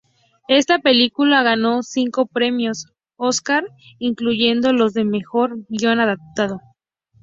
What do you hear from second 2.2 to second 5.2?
premios Oscar, incluyendo los de